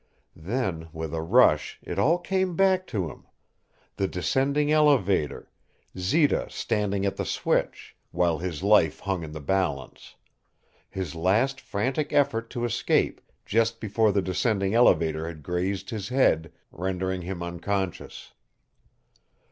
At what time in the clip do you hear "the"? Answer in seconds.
3.97-4.07, 7.17-7.23, 9.31-9.39, 14.11-14.23